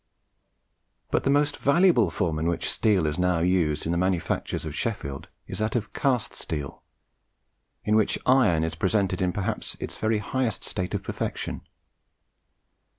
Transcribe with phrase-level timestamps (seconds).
[1.11, 4.73] But the most valuable form in which steel is now used in the manufactures of
[4.73, 6.81] Sheffield is that of cast steel,
[7.83, 11.61] in which iron is presented in perhaps its very highest state of perfection.